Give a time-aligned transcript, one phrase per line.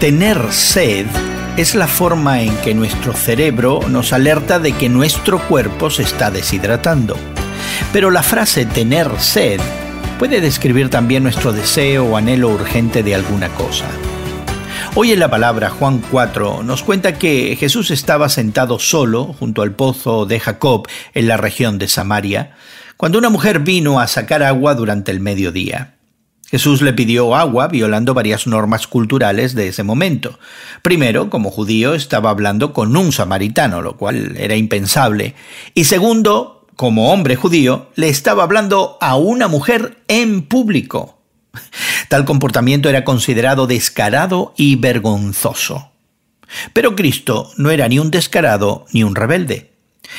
[0.00, 1.04] Tener sed
[1.58, 6.30] es la forma en que nuestro cerebro nos alerta de que nuestro cuerpo se está
[6.30, 7.18] deshidratando.
[7.92, 9.60] Pero la frase tener sed
[10.18, 13.84] puede describir también nuestro deseo o anhelo urgente de alguna cosa.
[14.94, 19.72] Hoy en la palabra Juan 4 nos cuenta que Jesús estaba sentado solo junto al
[19.72, 22.52] pozo de Jacob en la región de Samaria,
[22.96, 25.99] cuando una mujer vino a sacar agua durante el mediodía.
[26.50, 30.38] Jesús le pidió agua violando varias normas culturales de ese momento.
[30.82, 35.34] Primero, como judío, estaba hablando con un samaritano, lo cual era impensable.
[35.74, 41.20] Y segundo, como hombre judío, le estaba hablando a una mujer en público.
[42.08, 45.92] Tal comportamiento era considerado descarado y vergonzoso.
[46.72, 49.69] Pero Cristo no era ni un descarado ni un rebelde.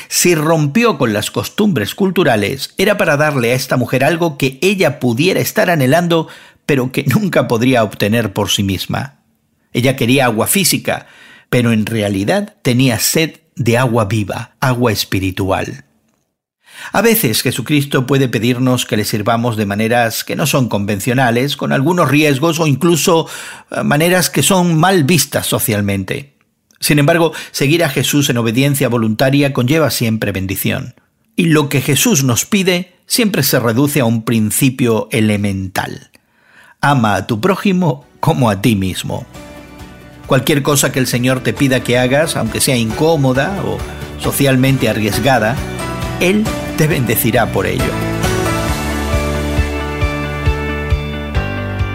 [0.07, 4.99] Si rompió con las costumbres culturales, era para darle a esta mujer algo que ella
[4.99, 6.27] pudiera estar anhelando,
[6.65, 9.19] pero que nunca podría obtener por sí misma.
[9.73, 11.07] Ella quería agua física,
[11.49, 15.85] pero en realidad tenía sed de agua viva, agua espiritual.
[16.91, 21.71] A veces Jesucristo puede pedirnos que le sirvamos de maneras que no son convencionales, con
[21.71, 23.27] algunos riesgos o incluso
[23.69, 26.30] eh, maneras que son mal vistas socialmente.
[26.81, 30.95] Sin embargo, seguir a Jesús en obediencia voluntaria conlleva siempre bendición.
[31.37, 36.11] Y lo que Jesús nos pide siempre se reduce a un principio elemental.
[36.81, 39.25] Ama a tu prójimo como a ti mismo.
[40.25, 43.77] Cualquier cosa que el Señor te pida que hagas, aunque sea incómoda o
[44.19, 45.55] socialmente arriesgada,
[46.19, 46.43] Él
[46.77, 48.10] te bendecirá por ello.